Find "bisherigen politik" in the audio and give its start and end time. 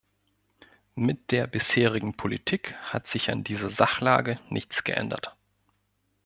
1.45-2.73